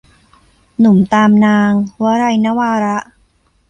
[0.79, 1.71] หนุ่มตามนาง-
[2.03, 2.97] วลัย นวาระ